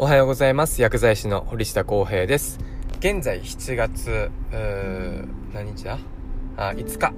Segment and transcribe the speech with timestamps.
[0.00, 0.80] おはようございます。
[0.80, 2.60] 薬剤師の堀下康平です。
[3.00, 4.30] 現在7月
[5.52, 5.98] 何日だ？
[6.56, 7.12] あ5日。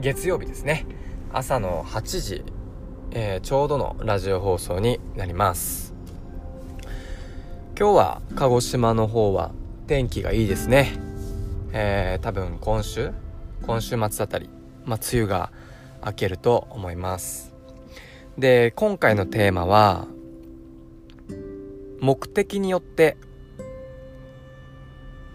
[0.00, 0.86] 月曜日ですね。
[1.30, 2.44] 朝の8時、
[3.10, 5.92] えー、ちょうどのラジオ放送になります。
[7.78, 9.52] 今日は鹿児島の方は
[9.86, 10.94] 天気がいいですね。
[11.74, 13.12] えー、多分今週
[13.66, 14.48] 今週末あたり、
[14.86, 15.52] まあ、梅雨が
[16.02, 17.52] 明けると思います。
[18.38, 20.06] で今回のテーマは
[22.04, 23.16] 目的によって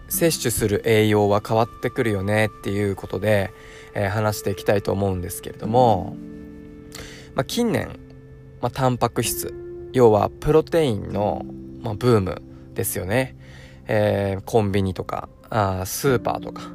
[0.08, 3.52] 摂取する栄養は変わってくるよねっていうことで、
[3.94, 6.16] えー、話していきたいと思うんですけれども、
[7.34, 7.98] まあ、近年、
[8.60, 9.52] まあ、タンパク質
[9.92, 11.44] 要はプロテインの、
[11.80, 12.40] まあ、ブーム
[12.74, 13.36] ですよね、
[13.88, 16.70] えー、コンビニとかあースーパーとか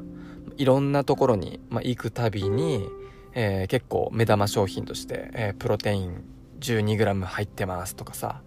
[0.58, 2.86] いろんなところに、まあ、行くたびに、
[3.34, 6.24] えー、結構目玉商品として、えー、プロテイン
[6.60, 8.42] 12g 入ってますとかさ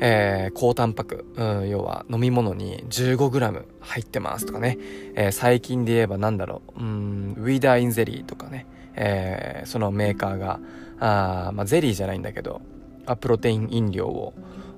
[0.00, 4.78] えー、高タンパク、うん、要は飲み物に 15g 入ってますとかね、
[5.14, 10.60] えー、最近で言えばなんだろう、うん、ウィーダーインゼリーとかね、えー、そのメーカーが、
[10.98, 12.60] あまあ、ゼリーじゃないんだけど、
[13.20, 14.08] プロテイン飲料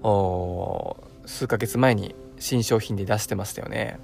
[0.03, 3.99] を、数ヶ月前に新商品で出してましたよね。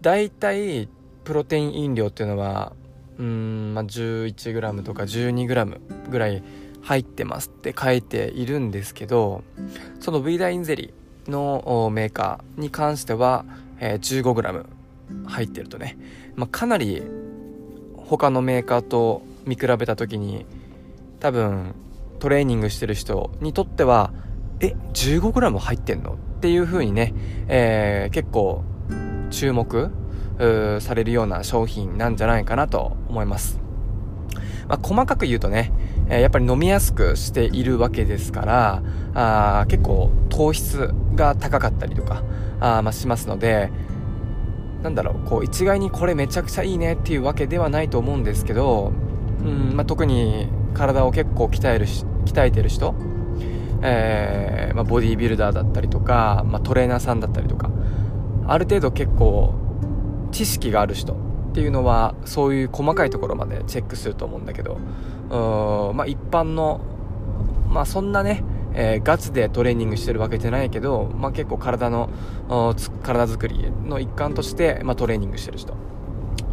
[0.00, 0.88] だいたい
[1.24, 2.72] プロテイン飲料っていうのは、
[3.18, 6.42] うん、まあ、11g とか 12g ぐらい
[6.82, 9.42] 入ってますって書いているんですけど
[10.00, 13.44] その V ダインゼリーのメーカーに関しては、
[13.78, 14.66] え、15g
[15.26, 15.96] 入ってるとね、
[16.34, 17.02] まあ、かなり
[17.96, 20.46] 他のメーカーと見比べた時に
[21.20, 21.74] 多分
[22.18, 24.12] トレーニングしてる人にとっては
[24.60, 26.14] え 15g 入ってんの？
[26.14, 27.14] っていう風にね、
[27.48, 28.64] えー、結構
[29.30, 29.90] 注目
[30.80, 33.60] されるような商品なんじゃないかなと思います、
[34.72, 35.70] まあ、細かく言うとね
[36.08, 38.82] えやっぱり飲みやすくしているわけですから
[39.14, 42.22] あ結構糖質が高かったりとか
[42.58, 43.70] あ、まあ、しますので
[44.82, 48.92] なんだろうこう一概にこれめちゃくちゃいいねっていうわけではないと思うんですけど、
[49.40, 52.94] うんまあ、特に体を結構鍛えるし鍛えてる人、
[53.82, 57.70] えーまあ、ボディービルダーだったりとか、まあ、トレーナーさんだったりとか
[58.46, 59.54] ある程度結構
[60.32, 64.78] 知識がある人っていうのはそういう細かいところまでチェックすると思うんだけど
[65.94, 66.80] まあ、一般の、
[67.68, 72.10] まあ、そんなね、えー、ガチでトレーニングしてるわけじゃないけど、まあ、結構体の
[73.02, 75.74] 体作りの一環として、まあ、トレーニングしてる人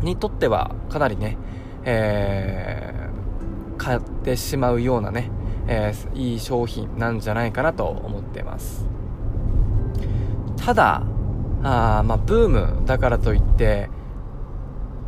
[0.01, 1.37] にとってはかなりね、
[1.83, 5.29] えー、買ってしまうようなね、
[5.67, 8.85] えー、いい商品なんじゃないかなと思ってます。
[10.55, 11.03] ただ
[11.63, 13.89] あまあブームだからといって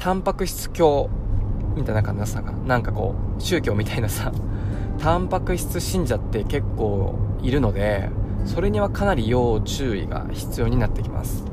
[0.01, 1.11] タンパク質強
[1.75, 4.31] みたいな感じでさなんかこう宗教みたいなさ
[4.97, 7.13] タンパク質信者って結構
[7.43, 8.09] いるので
[8.45, 11.45] それにはかなり要注意が必要になってきます。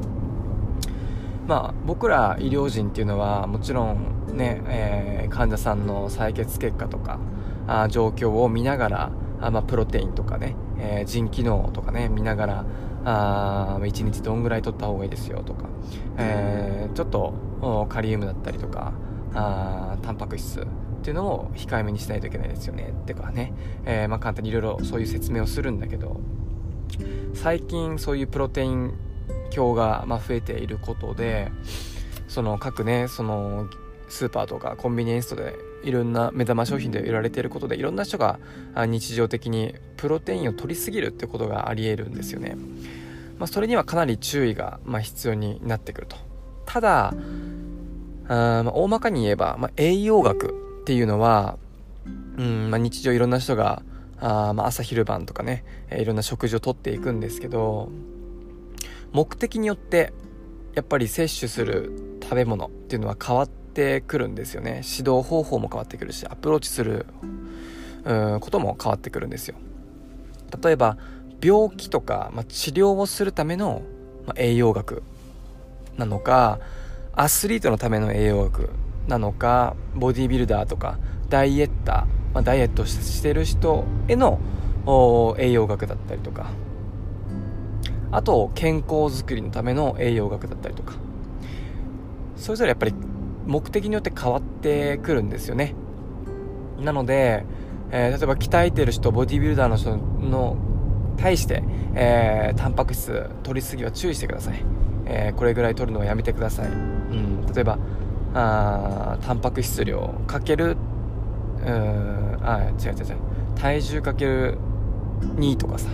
[1.46, 3.96] まあ僕ら医療人っていうのはもちろん
[4.34, 7.18] ね、えー、患者さんの採血結果とか
[7.66, 9.10] あ状況を見ながら
[9.40, 12.64] あ、まあ、プロテインとかね、えー、腎機能とかね見ながら
[13.10, 15.64] あ1日どんぐらい取った方がいいですよとか、
[16.18, 18.92] えー、ちょっとカリウムだったりとか
[19.34, 20.64] あタンパク質っ
[21.02, 23.54] ていうのを控えめにしないといけないですよねってかね、
[23.86, 26.20] えー、まあ、簡単にいろいろそういう説明をするんだけど
[27.34, 28.92] 最近そういうプロテイン
[29.54, 31.50] 鏡がま増えていることで
[32.26, 33.68] その各ねその
[34.08, 35.54] スーパーとかコンビニエンストで
[35.84, 38.38] いろんな目玉商品で売られていることでいろんな人が
[38.76, 42.56] 日常的にプロテインを取りすぎるってことがありえるんですよね、
[43.38, 46.16] まあ、それにはかなり注意がま必要になってくると。
[46.66, 47.14] ただ
[48.30, 50.50] あまあ、大まかに言えば、まあ、栄養学
[50.82, 51.56] っていうのは、
[52.36, 53.82] うんまあ、日常いろんな人が
[54.20, 57.90] あ、まあ、朝昼晩とかね、いろんな食事をとっていくんですけど
[59.12, 60.12] 目的によって
[60.74, 63.58] やっぱり摂取する食べ物っていうのは変わって
[64.06, 64.82] くるんですよね。
[64.84, 67.06] 指導方法も変わってくるしアプローチする
[68.04, 69.54] うんことも変わってくるんですよ。
[70.62, 70.96] 例えば
[71.42, 73.82] 病気とか、まあ、治療をするための、
[74.26, 75.02] まあ、栄養学
[75.96, 76.58] なのか
[77.12, 78.70] アスリートのための栄養学
[79.06, 80.98] なのかボディービルダーとか
[81.28, 84.40] ダイエッター、まあ、ダイエットしてる人への
[85.38, 86.50] 栄養学だったりとか。
[88.10, 90.94] あと健康づくりのための栄養学だったりとか。
[92.36, 92.94] それぞれやっぱり
[93.48, 95.74] 目的によって変わってくるんですよね。
[96.78, 97.44] なので、
[97.90, 100.56] えー、例えば鍛えてる人ボディービルダーの人の
[101.16, 101.64] 対して、
[101.94, 104.62] えー、タンパク質取りすぎは注意してください。
[105.06, 107.78] えー、これぐらい取るのはやめてください、うん、例えば
[108.34, 110.76] あタンパク質量かける
[111.64, 113.16] うんあ違う違う違う。
[113.56, 114.58] 体重かける
[115.36, 115.88] 2とかさ、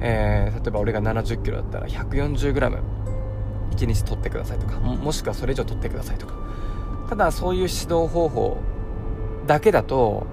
[0.00, 2.80] えー、例えば俺が7 0キロだったら 140g
[3.76, 4.80] 1日取ってくださいとか。
[4.80, 6.34] もしくはそれ以上取ってくださいとか。
[7.08, 8.58] ただそういう指導方法
[9.46, 10.26] だけだと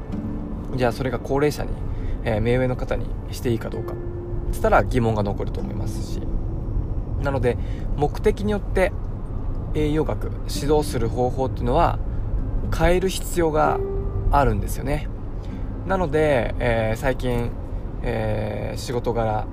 [0.76, 1.72] じゃあそれが高齢者に、
[2.24, 3.94] えー、目上の方にしていいかどうか。
[4.52, 6.22] つったら疑問が残ると思いますし。
[7.22, 7.58] なので
[7.98, 8.92] 目的によって
[9.74, 12.00] 栄養学指導する方法っていうのは
[12.76, 13.80] 変える必要が
[14.32, 15.08] あるんですよね。
[15.86, 17.52] なので、えー、最近、
[18.04, 19.48] えー、仕事柄、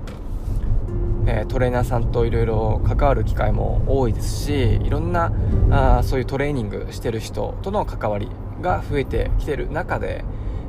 [1.27, 5.31] え、トレーナーさんといろいろ関わる機会も多いですしいろんな
[5.69, 8.29] あそういうトレーニングしてる人との関わり
[8.61, 10.23] が増えてきてる中で、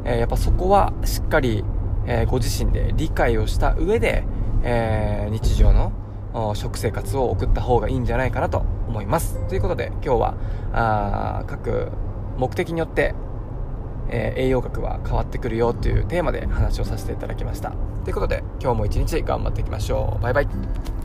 [0.05, 1.65] えやっぱそこはしっかり、
[2.07, 4.25] えご自身で理解をした上で、
[4.63, 5.93] え日常の
[6.55, 9.41] 食生活を送った方がいいんじゃないかなと思います。
[9.49, 10.35] ということで今日は
[10.73, 11.89] あ各
[12.37, 13.15] 目的によって、
[14.11, 17.73] えー、栄養学は変わってくるよというテーマで話をさせていただきました。
[18.05, 20.23] ということで今日も一日頑張っていきましょう。
[20.23, 20.98] バイバイ。